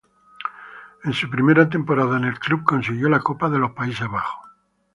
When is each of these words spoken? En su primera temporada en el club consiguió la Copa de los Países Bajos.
En 1.03 1.13
su 1.13 1.29
primera 1.29 1.69
temporada 1.69 2.17
en 2.17 2.23
el 2.23 2.39
club 2.39 2.63
consiguió 2.63 3.07
la 3.07 3.19
Copa 3.19 3.51
de 3.51 3.59
los 3.59 3.73
Países 3.73 4.09
Bajos. 4.09 4.49